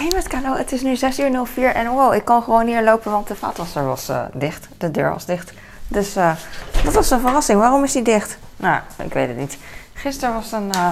[0.00, 2.82] Hé met Kano, het is nu 6 uur 04 en wow, ik kan gewoon hier
[2.82, 4.68] lopen, want de vaatwasser was uh, dicht.
[4.78, 5.52] De deur was dicht.
[5.88, 6.36] Dus uh,
[6.84, 7.58] dat was een verrassing.
[7.58, 8.38] Waarom is die dicht?
[8.56, 9.58] Nou, ik weet het niet.
[9.92, 10.90] Gisteren was een uh,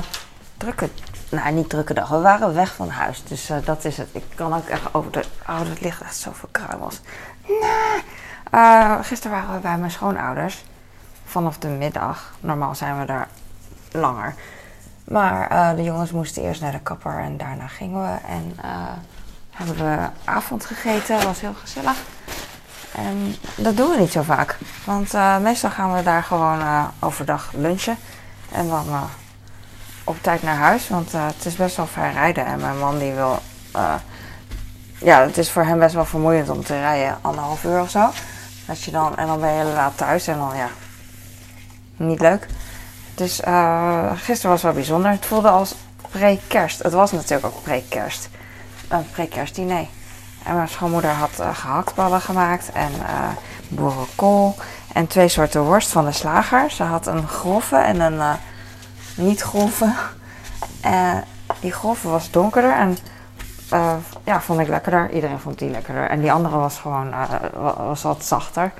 [0.56, 0.88] drukke,
[1.30, 2.08] nou niet drukke dag.
[2.08, 4.08] We waren weg van huis, dus dat is het.
[4.12, 7.00] Ik kan ook echt over de, oh het ligt echt zoveel kruimels.
[7.46, 9.02] Nee.
[9.02, 10.64] gisteren waren we bij mijn schoonouders.
[11.24, 12.34] Vanaf de middag.
[12.40, 13.28] Normaal zijn we daar
[13.92, 14.34] langer.
[15.08, 18.16] Maar uh, de jongens moesten eerst naar de kapper en daarna gingen we.
[18.26, 18.70] En uh,
[19.50, 21.16] hebben we avond gegeten.
[21.16, 21.96] Dat was heel gezellig.
[22.94, 24.58] En dat doen we niet zo vaak.
[24.84, 27.96] Want uh, meestal gaan we daar gewoon overdag lunchen.
[28.52, 28.86] En dan
[30.04, 30.88] op tijd naar huis.
[30.88, 32.46] Want het is best wel ver rijden.
[32.46, 33.38] En mijn man die wil...
[34.98, 37.18] ja, het is voor hem best wel vermoeiend om te rijden.
[37.20, 38.10] Anderhalf uur of zo.
[38.66, 40.26] Dat je dan, en dan ben je laat thuis.
[40.26, 40.68] En dan ja...
[41.96, 42.46] Niet leuk.
[43.18, 45.10] Dus uh, gisteren was wel bijzonder.
[45.10, 45.74] Het voelde als
[46.10, 46.82] pre-kerst.
[46.82, 48.28] Het was natuurlijk ook pre-kerst.
[48.88, 49.86] Een pre-kerstdiner.
[50.44, 53.28] En mijn schoonmoeder had uh, gehaktballen gemaakt en uh,
[53.68, 54.56] boerenkool.
[54.92, 56.70] En twee soorten worst van de slager.
[56.70, 58.36] Ze had een grove en een
[59.14, 59.92] niet grove.
[60.80, 61.24] En
[61.60, 62.98] die grove was donkerder en
[64.24, 65.10] ja, vond ik lekkerder.
[65.10, 66.08] Iedereen vond die lekkerder.
[66.08, 67.14] En die andere was gewoon
[67.86, 68.72] was wat zachter.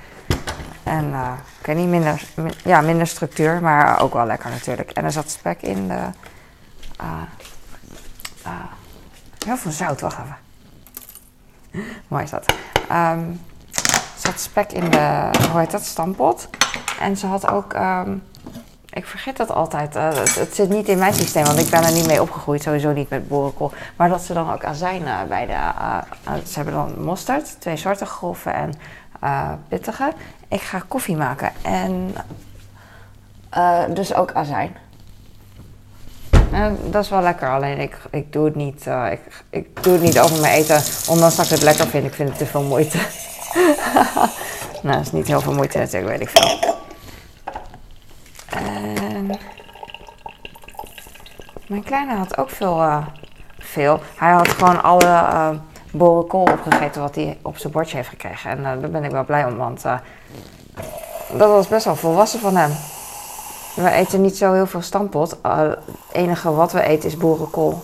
[0.89, 2.21] En uh, ik weet niet, minder,
[2.63, 4.91] ja, minder structuur, maar ook wel lekker natuurlijk.
[4.91, 5.99] En er zat spek in de.
[7.01, 7.21] Uh,
[8.45, 8.51] uh,
[9.45, 10.37] heel veel zout, wacht even.
[12.07, 12.53] Mooi is dat.
[12.91, 13.41] Um,
[14.17, 16.49] zat spek in de, hoe heet dat, stampot.
[16.99, 18.23] En ze had ook, um,
[18.89, 22.07] ik vergeet dat altijd, het, zit niet in mijn systeem, want ik ben er niet
[22.07, 23.71] mee opgegroeid, sowieso niet met boerenkool.
[23.95, 25.57] Maar dat ze dan ook azijn bij de,
[26.45, 28.73] ze hebben dan mosterd, twee soorten grove en
[29.67, 30.13] pittige
[30.49, 31.51] ik ga koffie maken.
[31.61, 32.15] En
[33.57, 34.77] uh, dus ook azijn.
[36.51, 39.93] En dat is wel lekker, alleen ik, ik, doe het niet, uh, ik, ik doe
[39.93, 40.81] het niet over mijn eten.
[41.07, 42.97] Ondanks dat ik het lekker vind, ik vind het te veel moeite.
[44.83, 46.77] nou, dat is niet heel veel moeite natuurlijk, weet ik veel.
[48.45, 49.39] En
[51.67, 53.03] mijn kleine had ook veel,
[53.59, 54.01] veel.
[54.15, 55.59] Hij had gewoon alle
[55.91, 58.49] borenkool opgegeten wat hij op zijn bordje heeft gekregen.
[58.49, 59.81] En daar ben ik wel blij om, want
[61.33, 62.71] dat was best wel volwassen van hem.
[63.75, 65.37] We eten niet zo heel veel stampot.
[65.45, 65.77] Uh, het
[66.11, 67.83] enige wat we eten is boerenkool.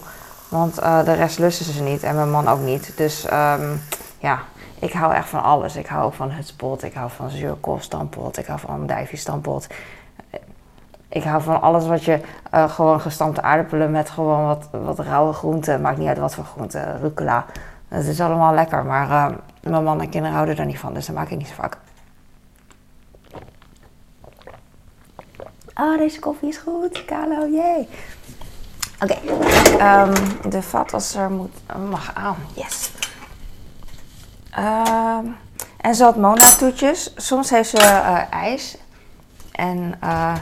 [0.50, 2.98] Want de rest lusten ze niet en mijn man ook niet.
[2.98, 3.82] Dus um,
[4.20, 4.40] ja,
[4.80, 5.76] ik hou echt van alles.
[5.76, 9.68] Ik hou van hutspot, ik hou van zuurkool stampot, ik hou van stampot.
[11.10, 12.20] Ik hou van alles wat je
[12.52, 15.82] gewoon gestampte aardappelen met gewoon wat, wat rauwe groenten.
[15.82, 17.46] Maakt niet uit wat voor groenten, rucola.
[17.96, 21.16] Het is allemaal lekker, maar mijn man en kinderen houden er niet van, dus dat
[21.16, 21.78] maak ik niet zo vaak.
[25.76, 27.06] Oh, deze koffie is goed.
[27.06, 27.90] Kalo, jee.
[29.00, 30.08] Oké, okay.
[30.08, 30.14] um,
[30.50, 31.52] de vatwasser moet,
[31.90, 32.36] mag aan.
[32.54, 32.92] Yes.
[34.60, 35.36] Um,
[35.78, 37.14] en ze had Mona-toetjes.
[37.16, 38.78] Soms heeft ze uh, ijs
[39.52, 40.36] en uh,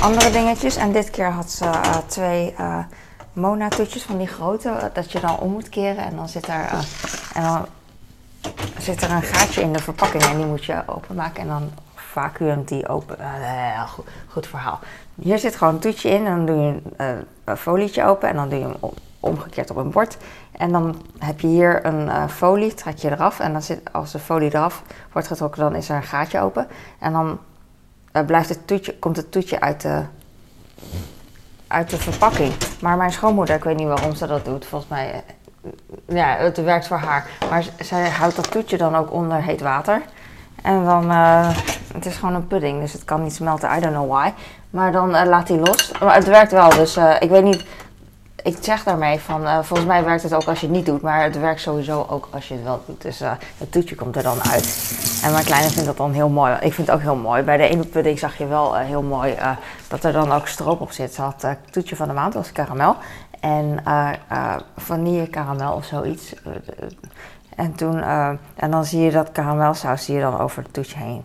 [0.00, 0.76] andere dingetjes.
[0.76, 1.70] En dit keer had ze
[2.06, 2.54] twee
[3.36, 6.04] Mona-toetjes van die grote, dat je dan om moet keren.
[6.04, 6.68] En dan zit er,
[7.34, 7.66] en dan
[8.78, 11.42] zit er een gaatje in de verpakking en die moet je openmaken.
[11.42, 13.16] En dan vacuüm die open.
[13.20, 13.90] Uh,
[14.28, 14.78] goed, verhaal.
[15.14, 16.82] Hier zit gewoon een toetje in en dan doe je
[17.44, 18.76] een, folietje open en dan doe je hem
[19.20, 20.16] omgekeerd op een bord.
[20.52, 24.18] En dan heb je hier een folie, trek je eraf en dan zit, als de
[24.18, 24.82] folie eraf
[25.12, 26.68] wordt getrokken, dan is er een gaatje open.
[26.98, 27.38] En dan
[28.26, 30.02] blijft het toetje, komt het toetje uit de,
[31.66, 32.52] uit de verpakking.
[32.80, 35.22] Maar mijn schoonmoeder, ik weet niet waarom ze dat doet, volgens mij,
[36.08, 37.26] ja, het werkt voor haar.
[37.50, 40.02] Maar zij houdt dat toetje dan ook onder heet water.
[40.62, 41.56] En dan, uh,
[41.94, 43.76] het is gewoon een pudding, dus het kan niet smelten.
[43.76, 44.30] I don't know why.
[44.70, 45.92] Maar dan uh, laat hij los.
[46.00, 47.64] Maar het werkt wel, dus ik weet niet.
[48.46, 51.02] Ik zeg daarmee van, volgens mij werkt het ook als je het niet doet.
[51.02, 53.02] Maar het werkt sowieso ook als je het wel doet.
[53.02, 53.18] Dus
[53.58, 54.92] het toetje komt er dan uit.
[55.22, 56.52] En mijn kleine vindt dat dan heel mooi.
[56.52, 57.42] Ik vind het ook heel mooi.
[57.42, 59.34] Bij de ene pudding zag je wel heel mooi
[59.88, 61.14] dat er dan ook stroop op zit.
[61.14, 62.96] Ze had toetje van de maand, was karamel.
[63.40, 63.82] En
[64.76, 66.34] vanille karamel of zoiets.
[67.56, 68.02] En, toen,
[68.54, 71.24] en dan zie je dat karamelsaus zie je dan over het toetje heen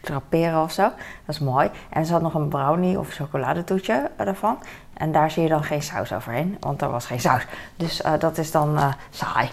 [0.00, 0.82] traperen of zo.
[0.82, 1.70] Dat is mooi.
[1.90, 4.58] En ze had nog een brownie of chocoladetoetje ervan.
[4.94, 7.46] En daar zie je dan geen saus overheen, want er was geen saus.
[7.76, 9.48] Dus uh, dat is dan uh, saai.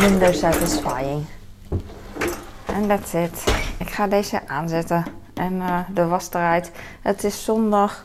[0.00, 1.24] Minder satisfying.
[2.66, 3.44] En that's it.
[3.78, 5.04] Ik ga deze aanzetten.
[5.34, 5.62] En
[5.94, 6.72] de was eruit.
[7.02, 8.04] Het is zondag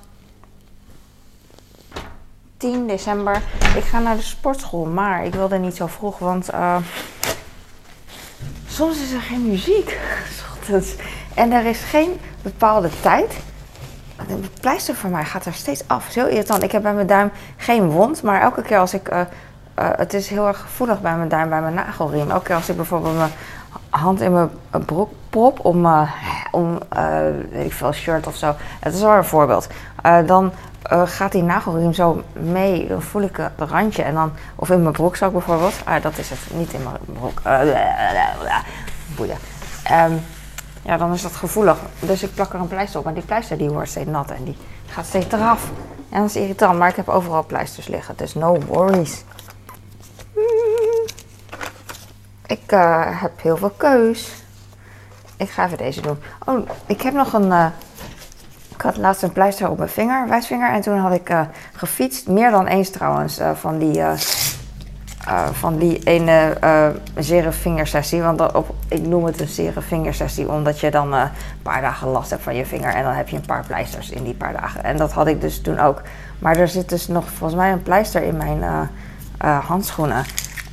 [2.57, 3.41] 10 december.
[3.75, 6.49] Ik ga naar de sportschool, maar ik wilde niet zo vroeg, want
[8.67, 9.99] soms is er geen muziek.
[11.33, 13.33] En er is geen bepaalde tijd.
[14.15, 16.07] Het pleister van mij gaat er steeds af.
[16.11, 16.63] Zo irritant.
[16.63, 19.21] Ik heb bij mijn duim geen wond, maar elke keer als ik uh,
[19.73, 22.31] eh, het is heel erg gevoelig bij mijn duim, bij mijn nagelriem.
[22.31, 23.31] Elke keer als ik bijvoorbeeld mijn
[23.89, 24.49] hand in mijn
[24.85, 26.11] broek prop om, uh,
[26.51, 27.17] om uh,
[27.51, 28.55] weet ik veel, shirt of zo.
[28.79, 29.67] Het is wel een voorbeeld.
[30.25, 30.51] dan
[31.05, 34.03] gaat die nagelriem zo mee, dan voel ik het randje.
[34.03, 35.73] En dan, of in mijn broekzak bijvoorbeeld.
[35.83, 37.41] Ah, dat is het, niet in mijn broek.
[39.15, 39.37] boeien.
[39.91, 40.21] Um,
[40.83, 41.77] ja, dan is dat gevoelig.
[41.99, 43.05] Dus ik plak er een pleister op.
[43.05, 45.71] Maar die pleister die wordt steeds nat en die gaat steeds eraf.
[46.09, 48.15] En dat is irritant, maar ik heb overal pleisters liggen.
[48.17, 49.23] Dus no worries.
[52.45, 54.31] Ik uh, heb heel veel keus.
[55.37, 56.17] Ik ga even deze doen.
[56.45, 57.47] Oh, ik heb nog een.
[57.47, 57.65] Uh,
[58.75, 60.71] ik had laatst een pleister op mijn vinger, wijsvinger.
[60.71, 61.41] En toen had ik uh,
[61.73, 62.27] gefietst.
[62.27, 63.39] Meer dan eens trouwens.
[63.53, 64.01] van die
[65.27, 66.87] uh, van die ene uh,
[67.17, 68.21] zere vingersessie.
[68.21, 72.07] Want op, ik noem het een zere vingersessie omdat je dan uh, een paar dagen
[72.07, 72.93] last hebt van je vinger.
[72.93, 74.83] En dan heb je een paar pleisters in die paar dagen.
[74.83, 76.01] En dat had ik dus toen ook.
[76.39, 78.89] Maar er zit dus nog volgens mij een pleister in mijn
[79.65, 80.25] handschoenen.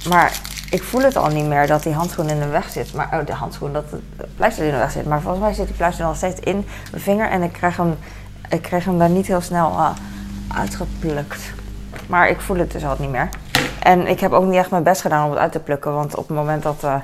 [0.09, 2.95] Maar ik voel het al niet meer dat die handschoen in de weg zit.
[2.95, 5.07] Maar, oh, de handschoen, dat de pleister in de weg zit.
[5.07, 7.31] Maar volgens mij zit die pleister nog steeds in mijn vinger.
[7.31, 7.97] En ik krijg hem,
[8.49, 9.79] ik krijg hem daar niet heel snel
[10.55, 11.53] uitgeplukt.
[12.07, 13.29] Maar ik voel het dus al niet meer.
[13.83, 15.95] En ik heb ook niet echt mijn best gedaan om het uit te plukken.
[15.95, 16.95] Want op het moment dat, uh,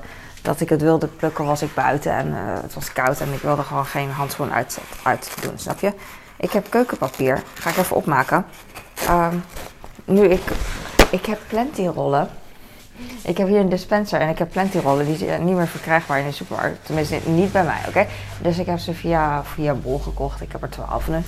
[0.43, 3.21] dat ik het wilde plukken, was ik buiten en uh, het was koud.
[3.21, 5.93] En ik wilde gewoon geen handschoen uit, uit doen, snap je?
[6.37, 7.43] Ik heb keukenpapier.
[7.55, 8.47] Ga ik even opmaken.
[9.11, 9.45] Um,
[10.05, 10.43] nu, ik,
[11.11, 12.29] ik heb plenty rollen.
[13.23, 15.07] Ik heb hier een dispenser en ik heb plenty rollen.
[15.07, 16.79] Die zijn niet meer verkrijgbaar in de supermarkt.
[16.83, 18.07] Tenminste, niet bij mij, oké?
[18.39, 20.41] Dus ik heb ze via, via Bol gekocht.
[20.41, 21.23] Ik heb er twaalf nu.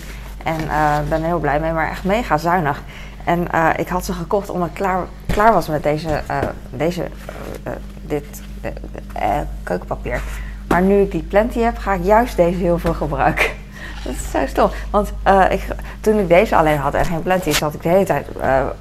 [0.45, 2.83] En uh, ben er heel blij mee, maar echt mega zuinig.
[3.25, 6.39] En uh, ik had ze gekocht omdat ik klaar, klaar was met deze, uh,
[6.71, 7.07] deze
[7.67, 7.73] uh,
[8.03, 8.43] dit
[9.63, 10.21] keukenpapier.
[10.69, 13.47] Maar nu ik die plenty heb, ga ik juist deze heel veel gebruiken.
[14.05, 14.71] Dat is zo stom.
[14.91, 15.13] Want
[15.51, 15.67] ik,
[16.01, 18.27] toen ik deze alleen had en geen plenty, zat ik de hele tijd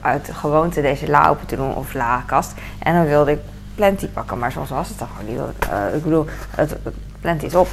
[0.01, 2.53] uit gewoonte deze la open te doen of la kast.
[2.79, 3.39] En dan wilde ik
[3.75, 5.65] plenty pakken, maar zoals was het dan gewoon niet.
[5.93, 6.75] ik bedoel, het
[7.21, 7.67] plenty is op.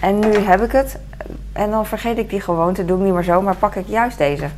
[0.00, 0.98] En nu heb ik het.
[1.52, 4.18] En dan vergeet ik die gewoonte, doe ik niet meer zo, maar pak ik juist
[4.18, 4.48] deze.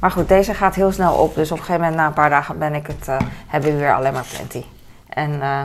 [0.00, 1.34] Maar goed, deze gaat heel snel op.
[1.34, 3.16] Dus op een gegeven moment, na een paar dagen, ben ik het, uh,
[3.46, 4.64] heb ik weer alleen maar plenty.
[5.08, 5.62] En uh,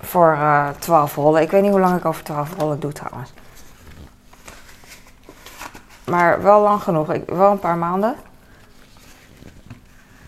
[0.00, 1.42] voor uh, eh, 12 rollen.
[1.42, 3.32] Ik weet niet hoe lang ik over 12 rollen doe trouwens.
[6.04, 7.12] Maar wel lang genoeg.
[7.12, 8.14] Ik, wel een paar maanden.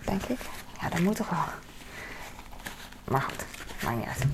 [0.05, 0.39] Denk ik.
[0.81, 1.39] Ja, dat moet toch wel.
[3.03, 3.45] Maar goed,
[3.83, 4.25] maakt niet uit.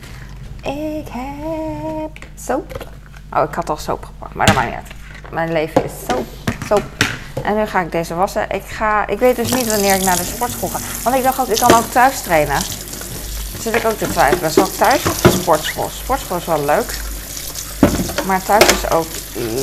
[0.75, 2.87] Ik heb soap.
[3.33, 4.93] Oh, ik had al soap gepakt, maar dat maakt niet uit.
[5.31, 6.25] Mijn leven is soap,
[6.65, 7.04] soap.
[7.45, 8.49] En nu ga ik deze wassen.
[8.49, 10.77] Ik, ga, ik weet dus niet wanneer ik naar de sportschool ga.
[11.03, 12.61] Want ik dacht ook, ik kan ook thuis trainen.
[13.61, 14.51] zit ik ook te twijfelen.
[14.51, 15.89] Zal ik thuis of de sportschool?
[15.89, 16.93] Sportschool is wel leuk.
[18.25, 19.07] Maar thuis is ook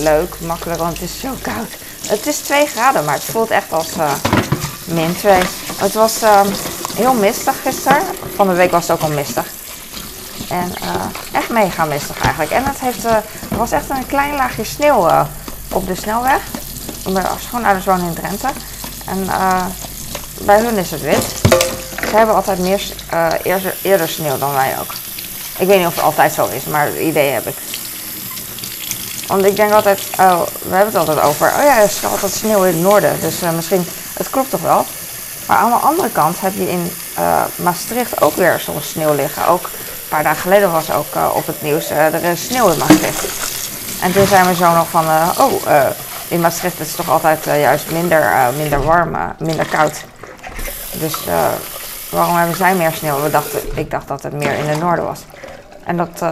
[0.02, 1.68] leuk, makkelijk, want het is zo koud.
[2.06, 4.12] Het is 2 graden, maar het voelt echt als uh,
[4.84, 5.40] min 2.
[5.76, 6.40] Het was uh,
[6.94, 8.02] heel mistig gisteren.
[8.34, 9.46] Van de week was het ook al mistig.
[10.48, 12.50] En uh, echt mega mistig eigenlijk.
[12.50, 15.08] En het heeft, er was echt een klein laagje sneeuw
[15.68, 16.40] op de snelweg
[17.08, 18.48] mijn schoonouders wonen in Drenthe.
[19.06, 19.64] En uh,
[20.40, 21.24] bij hun is het wit.
[22.08, 22.82] Ze hebben altijd meer,
[23.14, 24.92] uh, eerder, eerder sneeuw dan wij ook.
[25.58, 27.56] Ik weet niet of het altijd zo is, maar het idee heb ik.
[29.26, 32.32] Want ik denk altijd, oh, we hebben het altijd over, oh ja, er is altijd
[32.32, 33.20] sneeuw in het noorden.
[33.20, 34.86] Dus uh, misschien, het klopt toch wel.
[35.46, 36.92] Maar aan de andere kant heb je in
[37.56, 39.46] Maastricht ook weer soms sneeuw liggen.
[39.46, 43.24] Ook een paar dagen geleden was ook op het nieuws, er is sneeuw in Maastricht.
[44.00, 45.04] En toen zijn we zo nog van,
[45.38, 45.52] oh,
[46.32, 50.04] in Maastricht is het toch altijd uh, juist minder, uh, minder warm, uh, minder koud.
[50.92, 51.16] Dus
[52.10, 53.22] waarom hebben zij meer sneeuw?
[53.22, 55.20] We dachten, ik dacht dat het meer in het noorden was.
[55.84, 56.24] En dat,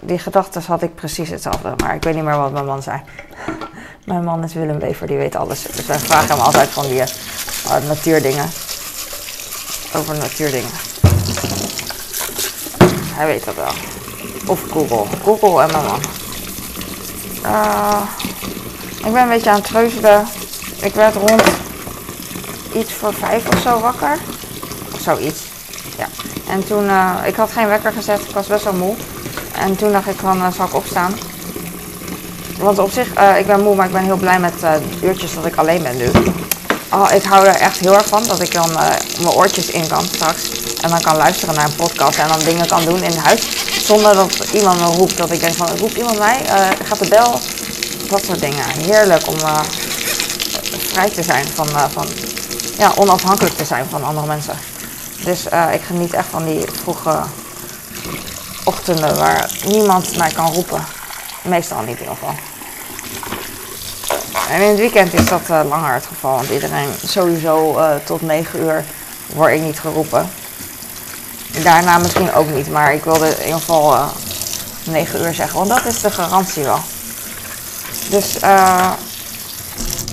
[0.00, 1.72] die gedachten had ik precies hetzelfde.
[1.76, 3.00] Maar ik weet niet meer wat mijn man zei.
[4.04, 5.62] mijn man is Willem Wever, die weet alles.
[5.62, 7.02] Dus wij vragen hem altijd van die
[7.86, 8.50] natuurdingen.
[9.94, 10.70] Over natuurdingen.
[13.14, 13.72] Hij weet dat wel.
[14.46, 15.04] Of Google.
[15.22, 16.00] Google en mijn man.
[17.42, 18.02] Uh,
[19.06, 20.26] ik ben een beetje aan het treuzelen.
[20.80, 21.42] Ik werd rond
[22.74, 24.18] iets voor vijf of zo wakker.
[24.92, 25.40] Of zoiets.
[25.98, 26.08] Ja.
[26.48, 28.20] En toen, uh, ik had geen wekker gezet.
[28.20, 28.94] Ik was best wel moe.
[29.58, 31.14] En toen dacht ik van, uh, zal ik opstaan?
[32.58, 35.34] Want op zich, uh, ik ben moe, maar ik ben heel blij met de uurtjes
[35.34, 36.10] dat ik alleen ben nu.
[36.92, 40.04] Oh, ik hou er echt heel erg van dat ik dan mijn oortjes in kan
[40.04, 40.42] straks.
[40.80, 43.40] En dan kan luisteren naar een podcast en dan dingen kan doen in huis.
[43.84, 45.16] Zonder dat iemand me roept.
[45.16, 46.36] Dat ik denk van, roept iemand mij?
[46.84, 47.40] gaat de bel?
[48.10, 48.64] Dat soort dingen.
[48.68, 49.60] Heerlijk om uh,
[50.78, 52.06] vrij te zijn van, uh, van,
[52.78, 54.58] ja, onafhankelijk te zijn van andere mensen.
[55.24, 57.18] Dus uh, ik geniet echt van die vroege
[58.64, 60.84] ochtenden waar niemand mij kan roepen.
[61.42, 62.34] Meestal niet in ieder geval.
[64.50, 68.84] En in het weekend is dat langer het geval, want iedereen sowieso tot 9 uur
[69.26, 70.30] word ik niet geroepen.
[71.62, 74.06] Daarna misschien ook niet, maar ik wilde in ieder geval uh,
[74.84, 76.80] 9 uur zeggen, want dat is de garantie wel.
[78.10, 78.92] Dus uh,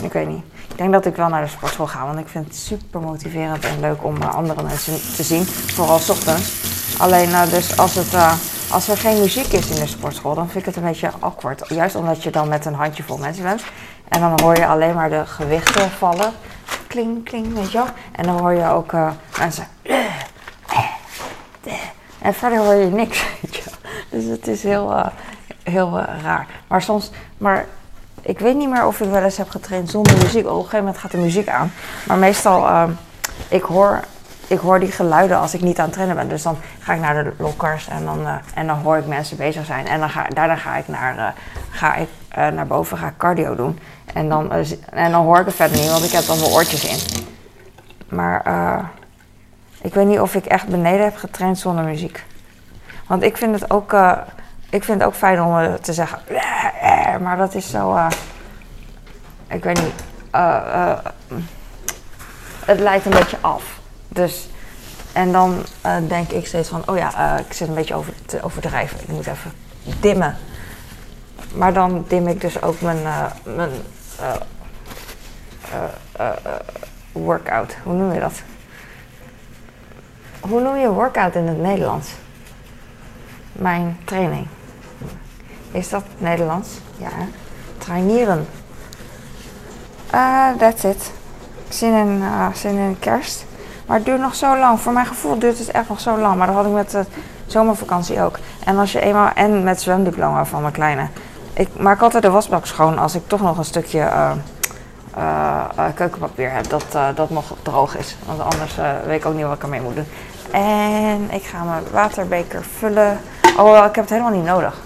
[0.01, 0.43] ik weet niet.
[0.69, 3.65] Ik denk dat ik wel naar de sportschool ga, want ik vind het super motiverend
[3.65, 6.51] en leuk om uh, andere mensen te zien, vooral s ochtends.
[6.97, 8.15] Alleen uh, dus als, het,
[8.71, 11.69] als er geen muziek is in de sportschool, dan vind ik het een beetje awkward.
[11.69, 13.63] Juist omdat je dan met een handjevol mensen bent.
[14.07, 16.31] En dan hoor je alleen maar de gewichten vallen.
[16.87, 17.87] Kling, kling, weet je wel.
[18.11, 18.93] En dan hoor je ook
[19.39, 19.67] mensen...
[22.21, 23.63] En verder hoor je niks, weet je.
[24.09, 25.11] Dus het is heel,
[25.63, 26.47] heel raar.
[26.67, 27.11] Maar soms...
[27.37, 27.67] Maar
[28.23, 30.45] ik weet niet meer of ik wel eens heb getraind zonder muziek.
[30.45, 31.71] Op een gegeven moment gaat de muziek aan.
[32.07, 32.83] Maar meestal, uh,
[33.47, 33.99] ik, hoor,
[34.47, 36.29] ik hoor die geluiden als ik niet aan het trainen ben.
[36.29, 39.37] Dus dan ga ik naar de lockers en dan, uh, en dan hoor ik mensen
[39.37, 39.87] bezig zijn.
[39.87, 41.27] En dan ga, daarna ga ik naar, uh,
[41.69, 43.79] ga ik, naar boven, ga ik cardio doen.
[44.13, 44.51] En dan,
[44.89, 47.25] en dan hoor ik het verder niet, want ik heb dan mijn oortjes in.
[48.09, 48.43] Maar
[49.81, 52.23] ik weet niet of ik echt beneden heb getraind zonder muziek.
[53.07, 53.93] Want ik vind het ook
[54.73, 56.19] ik vind het ook fijn om te zeggen,
[57.17, 58.07] maar dat is zo, uh,
[59.47, 60.03] ik weet niet,
[60.35, 61.37] uh, uh,
[62.65, 63.79] het lijkt een beetje af.
[64.07, 64.49] Dus,
[65.13, 65.65] en dan
[66.07, 69.27] denk ik steeds van, oh ja, ik zit een beetje over te overdrijven, ik moet
[69.27, 69.51] even
[69.99, 70.37] dimmen.
[71.55, 72.97] Maar dan dim ik dus ook mijn,
[73.43, 73.71] mijn
[77.11, 78.41] workout, hoe noem je dat?
[80.39, 82.09] Hoe noem je workout in het Nederlands?
[83.51, 84.47] Mijn training.
[85.73, 86.69] Is dat Nederlands?
[86.97, 87.09] Ja.
[87.77, 88.47] Trainieren.
[90.13, 91.11] Uh, that's it.
[91.69, 93.45] Zin in, uh, zin in kerst.
[93.85, 94.79] Maar het duurt nog zo lang.
[94.79, 96.35] Voor mijn gevoel duurt het echt nog zo lang.
[96.35, 97.05] Maar dat had ik met de
[97.45, 98.39] zomervakantie ook.
[98.65, 99.31] En als je eenmaal...
[99.35, 101.07] En met zwemdiploma van mijn kleine.
[101.53, 104.09] Ik maak altijd de wasbak schoon als ik toch nog een stukje...
[105.17, 108.17] Uh, keukenpapier heb dat, dat nog droog is.
[108.25, 108.75] Want anders
[109.05, 110.07] weet ik ook niet wat ik ermee moet doen.
[110.51, 113.19] En ik ga mijn waterbeker vullen.
[113.57, 114.81] Oh, ik heb het helemaal niet nodig.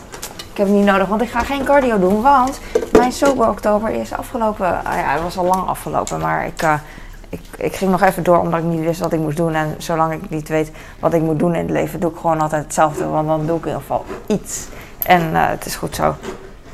[0.58, 2.22] Ik heb niet nodig, want ik ga geen cardio doen.
[2.22, 2.60] Want
[2.92, 4.86] mijn sober oktober is afgelopen.
[4.86, 6.20] Ah ja, het was al lang afgelopen.
[6.20, 6.74] Maar ik, uh,
[7.30, 9.54] ik, ik ging nog even door omdat ik niet wist wat ik moest doen.
[9.54, 12.42] En zolang ik niet weet wat ik moet doen in het leven, doe ik gewoon
[12.42, 13.06] altijd hetzelfde.
[13.06, 14.68] Want dan doe ik in ieder geval iets.
[15.06, 16.16] En uh, het is goed zo.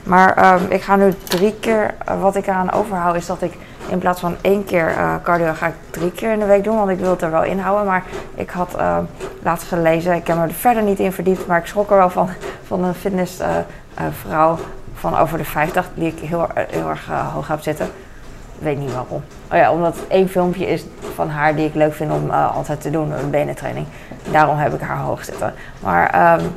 [0.04, 1.96] Maar um, ik ga nu drie keer.
[2.10, 5.54] Uh, wat ik eraan overhoud is dat ik in plaats van één keer uh, cardio
[5.54, 6.78] ga ik drie keer in de week doen.
[6.78, 7.86] Want ik wil het er wel inhouden.
[7.86, 8.04] Maar
[8.36, 8.98] ik had uh,
[9.42, 10.14] laatst gelezen.
[10.14, 11.48] Ik heb me er verder niet in verdiept.
[11.48, 12.30] Maar ik schrok er wel van.
[12.68, 14.58] Van een fitnessvrouw
[14.94, 15.90] van over de 50.
[15.94, 17.88] Die ik heel, heel erg hoog heb zitten.
[18.60, 19.24] Weet niet waarom.
[19.52, 20.86] Oh ja, omdat één filmpje is
[21.16, 23.12] van haar die ik leuk vind om altijd te doen.
[23.12, 23.88] Een benentraining.
[24.32, 25.54] Daarom heb ik haar hoog zitten.
[25.80, 26.38] Maar...
[26.40, 26.52] Um,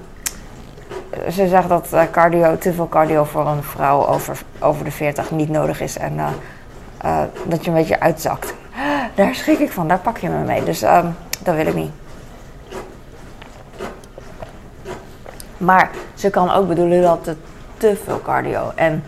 [1.31, 5.49] ze zegt dat cardio, te veel cardio voor een vrouw over, over de 40 niet
[5.49, 5.99] nodig is.
[5.99, 6.19] En
[7.05, 8.55] uh, dat je een beetje uitzakt.
[9.15, 10.65] Daar schrik ik van, daar pak je me mee.
[10.65, 11.91] Dus um, dat wil ik niet.
[15.57, 17.39] Maar ze kan ook bedoelen dat het
[17.77, 18.73] te veel cardio.
[18.75, 19.05] En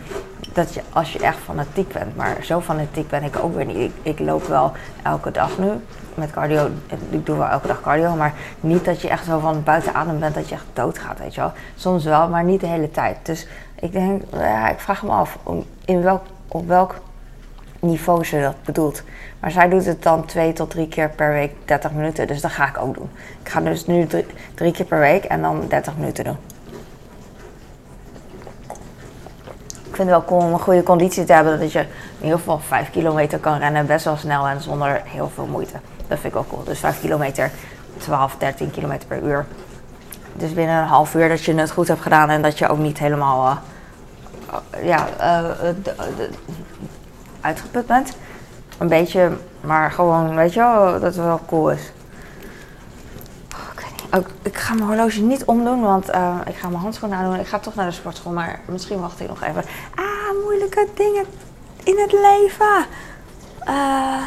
[0.53, 3.77] dat je als je echt fanatiek bent, maar zo fanatiek ben ik ook weer niet.
[3.77, 4.71] Ik, ik loop wel
[5.03, 5.71] elke dag nu
[6.13, 6.69] met cardio.
[7.09, 10.19] Ik doe wel elke dag cardio, maar niet dat je echt zo van buiten adem
[10.19, 11.51] bent dat je echt doodgaat, weet je wel.
[11.75, 13.17] Soms wel, maar niet de hele tijd.
[13.23, 13.47] Dus
[13.79, 15.37] ik denk, ja, ik vraag me af
[15.85, 16.95] in welk, op welk
[17.79, 19.03] niveau ze dat bedoelt.
[19.39, 22.27] Maar zij doet het dan twee tot drie keer per week 30 minuten.
[22.27, 23.09] Dus dat ga ik ook doen.
[23.43, 24.07] Ik ga dus nu
[24.53, 26.37] drie, keer per week en dan 30 minuten doen.
[29.89, 31.59] Ik vind het wel cool om een goede conditie te hebben.
[31.59, 33.85] Dat je in ieder geval 5 kilometer kan rennen.
[33.85, 35.79] Best wel snel en zonder heel veel moeite.
[36.07, 36.63] Dat vind ik wel cool.
[36.63, 37.51] Dus 5 kilometer,
[37.97, 39.45] 12, 13 kilometer per uur.
[40.33, 42.29] Dus binnen een half uur dat je het goed hebt gedaan.
[42.29, 43.45] En dat je ook niet helemaal...
[43.45, 45.67] Uh, ja, uh,
[47.41, 48.15] uitgeput bent.
[48.77, 51.91] Een beetje, maar gewoon, weet je wel, dat het wel cool is.
[53.53, 54.15] Oh, ik, niet.
[54.15, 57.39] Oh, ik ga mijn horloge niet omdoen, want uh, ik ga mijn handschoenen aandoen.
[57.39, 59.63] Ik ga toch naar de sportschool, maar misschien wacht ik nog even.
[59.95, 61.25] Ah, moeilijke dingen
[61.83, 62.85] in het leven.
[63.67, 64.21] Uh,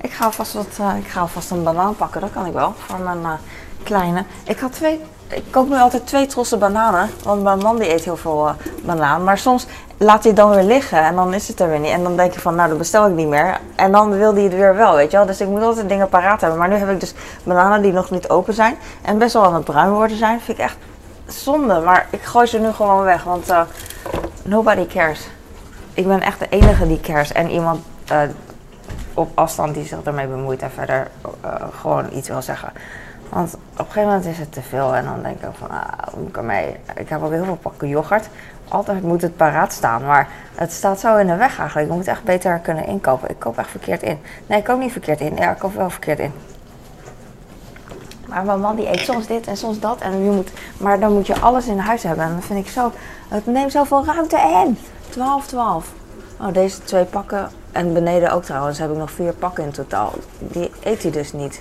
[0.00, 2.74] ik ga alvast, wat, uh, ik ga alvast een banaan pakken, dat kan ik wel,
[2.76, 3.38] voor mijn
[3.82, 4.24] kleine.
[4.44, 7.10] Ik had twee ik koop nu altijd twee trossen bananen.
[7.22, 8.52] Want mijn man die eet heel veel uh,
[8.84, 9.24] banaan.
[9.24, 9.66] Maar soms
[9.96, 11.90] laat hij het dan weer liggen en dan is het er weer niet.
[11.90, 13.58] En dan denk je van, nou, dat bestel ik niet meer.
[13.74, 15.26] En dan wil hij het weer wel, weet je wel.
[15.26, 16.58] Dus ik moet altijd dingen paraat hebben.
[16.58, 18.76] Maar nu heb ik dus bananen die nog niet open zijn.
[19.02, 20.40] En best wel aan het bruin worden zijn.
[20.40, 20.76] Vind ik echt
[21.26, 21.80] zonde.
[21.80, 23.60] Maar ik gooi ze nu gewoon weg, want uh,
[24.42, 25.28] nobody cares.
[25.94, 27.32] Ik ben echt de enige die cares.
[27.32, 28.20] En iemand uh,
[29.14, 31.10] op afstand die zich ermee bemoeit en verder
[31.80, 32.72] gewoon iets wil zeggen.
[33.28, 36.14] Want op een gegeven moment is het te veel en dan denk ik van, ah,
[36.16, 36.76] moet ik ermee?
[36.96, 38.28] Ik heb ook heel veel pakken yoghurt.
[38.68, 41.88] Altijd moet het paraat staan, maar het staat zo in de weg eigenlijk.
[41.88, 43.30] Je moet echt beter kunnen inkopen.
[43.30, 44.18] Ik koop echt verkeerd in.
[44.46, 45.36] Nee, ik koop niet verkeerd in.
[45.36, 46.32] Ja, ik koop wel verkeerd in.
[48.28, 50.00] Maar mijn man die eet soms dit en soms dat.
[50.00, 52.24] En je moet, maar dan moet je alles in huis hebben.
[52.24, 52.92] En dan vind ik zo,
[53.28, 54.78] het neemt zoveel ruimte in.
[55.08, 55.92] 12, 12.
[56.40, 57.50] Oh, deze twee pakken.
[57.72, 60.12] En beneden ook trouwens heb ik nog vier pakken in totaal.
[60.38, 61.60] Die eet hij dus niet.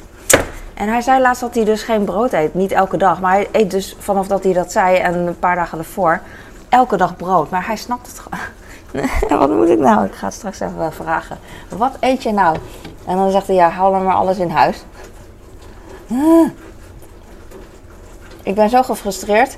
[0.77, 2.53] En hij zei laatst dat hij dus geen brood eet.
[2.53, 3.19] Niet elke dag.
[3.21, 6.21] Maar hij eet dus vanaf dat hij dat zei en een paar dagen ervoor.
[6.69, 7.49] Elke dag brood.
[7.49, 9.39] Maar hij snapt het gewoon.
[9.39, 10.05] wat moet ik nou?
[10.05, 11.37] Ik ga straks even vragen.
[11.69, 12.57] Wat eet je nou?
[13.07, 14.83] En dan zegt hij, ja, haal dan maar alles in huis.
[18.43, 19.57] Ik ben zo gefrustreerd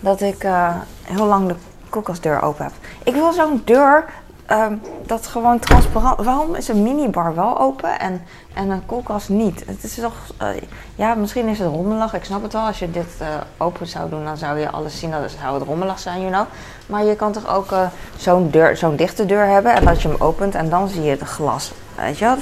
[0.00, 1.54] dat ik uh, heel lang de
[1.88, 2.72] koelkastdeur open heb.
[3.02, 4.04] Ik wil zo'n deur
[4.50, 6.24] um, dat gewoon transparant.
[6.24, 8.22] Waarom is een minibar wel open en,
[8.54, 9.64] en een koelkast niet?
[9.66, 10.14] Het is toch.
[10.42, 10.48] Uh,
[10.94, 12.14] ja, misschien is het rommelig.
[12.14, 12.66] Ik snap het wel.
[12.66, 15.10] Als je dit uh, open zou doen, dan zou je alles zien.
[15.10, 16.46] Dan zou het rommelig zijn, you know.
[16.86, 17.74] Maar je kan toch ook
[18.16, 21.10] zo'n deur, zo'n dichte deur hebben en dat je hem opent en dan zie je
[21.10, 21.72] het glas.
[21.96, 22.36] Weet je wel?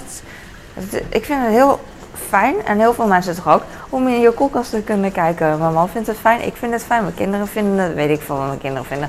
[1.08, 1.80] ik vind het heel
[2.28, 5.58] fijn, en heel veel mensen toch ook, om in je koelkast te kunnen kijken.
[5.58, 8.20] Mijn man vindt het fijn, ik vind het fijn, mijn kinderen vinden het, weet ik
[8.20, 9.08] veel wat mijn kinderen vinden.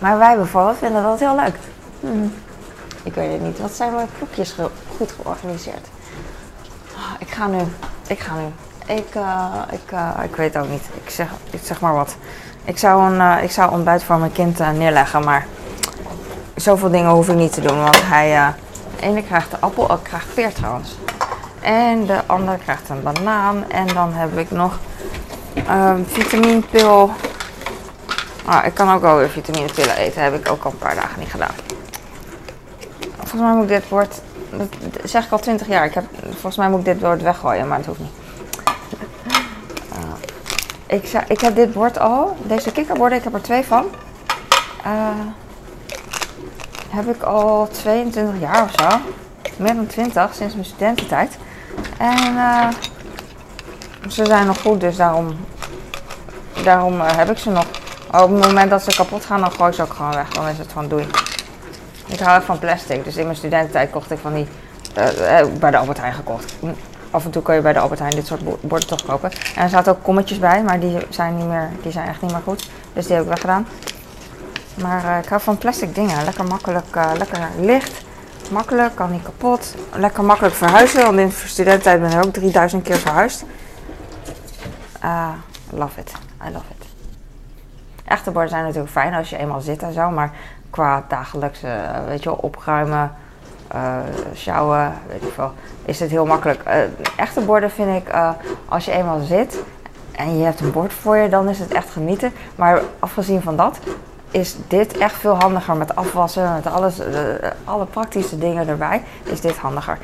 [0.00, 1.56] Maar wij bijvoorbeeld vinden dat heel leuk.
[2.00, 2.26] Hm.
[3.02, 4.56] Ik weet het niet, wat zijn mijn klokjes
[4.96, 5.86] goed georganiseerd?
[6.94, 7.60] Oh, ik ga nu,
[8.06, 8.52] ik ga nu.
[8.94, 12.16] Ik, uh, ik, uh, ik weet ook niet, ik zeg, ik zeg maar wat.
[12.64, 15.46] Ik zou een uh, ik zou ontbijt voor mijn kind neerleggen, maar
[16.54, 18.52] zoveel dingen hoef ik niet te doen, want hij...
[18.96, 20.96] de ene krijgt de appel, ook krijgt peer trouwens.
[21.66, 23.70] En de ander krijgt een banaan.
[23.70, 24.78] En dan heb ik nog
[25.70, 27.10] um, vitaminepil.
[28.46, 30.22] Ah, ik kan ook wel weer vitaminepillen eten.
[30.22, 31.54] heb ik ook al een paar dagen niet gedaan.
[33.16, 34.20] Volgens mij moet ik dit woord...
[34.50, 34.68] Dat
[35.04, 35.84] zeg ik al twintig jaar.
[35.84, 38.12] Ik heb, volgens mij moet ik dit woord weggooien, maar het hoeft niet.
[39.92, 40.12] Uh,
[40.86, 42.36] ik, ik heb dit bord al.
[42.42, 43.86] Deze kikkerborden, ik heb er twee van.
[44.86, 45.08] Uh,
[46.88, 48.98] heb ik al 22 jaar of zo.
[49.56, 51.36] Meer dan 20, sinds mijn studententijd.
[51.98, 52.68] En uh,
[54.08, 55.36] ze zijn nog goed, dus daarom,
[56.62, 57.66] daarom heb ik ze nog.
[58.06, 60.28] Op het moment dat ze kapot gaan, dan gooi ik ze ook gewoon weg.
[60.28, 61.06] Dan is het van doei.
[62.06, 64.46] Ik hou van plastic, dus in mijn studententijd kocht ik van die
[64.98, 66.54] uh, bij de Albert Heijn gekocht.
[67.10, 69.30] Af en toe kun je bij de Albert Heijn dit soort borden toch kopen.
[69.54, 72.32] En er zaten ook kommetjes bij, maar die zijn, niet meer, die zijn echt niet
[72.32, 72.70] meer goed.
[72.92, 73.66] Dus die heb ik weggedaan.
[74.74, 76.24] Maar ik hou van plastic dingen.
[76.24, 76.86] Lekker makkelijk,
[77.18, 78.04] lekker licht
[78.50, 79.74] makkelijk, kan niet kapot.
[79.92, 83.44] Lekker makkelijk verhuizen, want in de studententijd ben ik ook 3000 keer verhuisd.
[85.04, 85.28] Uh,
[85.70, 86.12] love it,
[86.48, 86.75] I love it.
[88.06, 90.30] Echte borden zijn natuurlijk fijn als je eenmaal zit en zo, maar
[90.70, 91.68] qua dagelijkse,
[92.06, 93.12] weet je wel, opruimen,
[93.74, 93.96] uh,
[94.34, 95.52] sjouwen, weet ik veel,
[95.84, 96.60] is het heel makkelijk.
[96.66, 96.74] Uh,
[97.16, 98.30] echte borden vind ik, uh,
[98.68, 99.62] als je eenmaal zit
[100.12, 102.32] en je hebt een bord voor je, dan is het echt genieten.
[102.54, 103.78] Maar afgezien van dat,
[104.30, 107.00] is dit echt veel handiger met afwassen, met alles,
[107.64, 109.98] alle praktische dingen erbij, is dit handiger.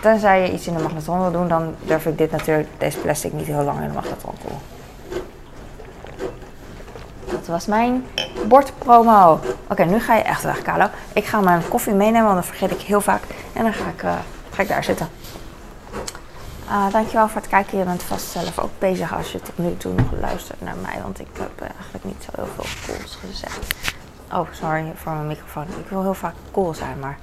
[0.00, 3.32] Tenzij je iets in de magnetron wil doen, dan durf ik dit natuurlijk, deze plastic
[3.32, 4.81] niet heel lang in de magnetron koelen.
[7.42, 8.06] Dat was mijn
[8.46, 9.40] bordpromo.
[9.68, 10.86] Oké, nu ga je echt weg, Carlo.
[11.12, 13.22] Ik ga mijn koffie meenemen, want dat vergeet ik heel vaak.
[13.52, 14.14] En dan ga ik, uh,
[14.50, 15.08] ga ik daar zitten.
[16.68, 17.78] Uh, dankjewel voor het kijken.
[17.78, 21.02] Je bent vast zelf ook bezig als je tot nu toe nog luistert naar mij.
[21.02, 23.74] Want ik heb eigenlijk niet zo heel veel cools gezegd.
[24.32, 25.66] Oh, sorry voor mijn microfoon.
[25.78, 27.18] Ik wil heel vaak cool zijn, maar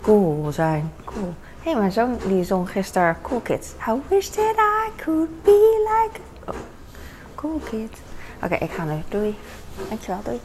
[0.00, 0.92] cool zijn.
[1.04, 1.34] Cool.
[1.62, 3.68] Hé, hey, mijn zoon die zong gisteren Cool Kids.
[3.88, 6.20] I wish that I could be like...
[6.44, 6.56] Oh,
[7.34, 7.98] cool kid.
[8.42, 9.02] Oké, okay, ik ga nu.
[9.08, 9.34] Doei.
[9.88, 10.40] Dankjewel, doei.